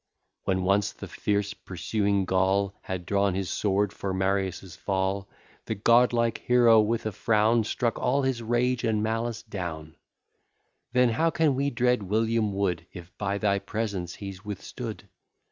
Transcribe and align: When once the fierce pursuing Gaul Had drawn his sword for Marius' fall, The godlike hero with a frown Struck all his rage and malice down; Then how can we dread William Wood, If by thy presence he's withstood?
When 0.45 0.63
once 0.63 0.93
the 0.93 1.07
fierce 1.07 1.53
pursuing 1.53 2.25
Gaul 2.25 2.73
Had 2.81 3.05
drawn 3.05 3.35
his 3.35 3.51
sword 3.51 3.93
for 3.93 4.15
Marius' 4.15 4.75
fall, 4.75 5.29
The 5.65 5.75
godlike 5.75 6.39
hero 6.39 6.79
with 6.81 7.05
a 7.05 7.11
frown 7.11 7.65
Struck 7.65 7.99
all 7.99 8.23
his 8.23 8.41
rage 8.41 8.83
and 8.83 9.03
malice 9.03 9.43
down; 9.43 9.95
Then 10.91 11.09
how 11.09 11.29
can 11.29 11.53
we 11.53 11.69
dread 11.69 12.01
William 12.01 12.51
Wood, 12.51 12.87
If 12.91 13.15
by 13.19 13.37
thy 13.37 13.59
presence 13.59 14.15
he's 14.15 14.43
withstood? 14.43 15.07